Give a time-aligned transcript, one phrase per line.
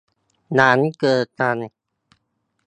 [0.59, 1.57] งั้นเจอกัน